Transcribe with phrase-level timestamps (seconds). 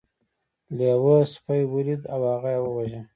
[0.77, 3.01] لیوه سپی ولید او هغه یې وواژه.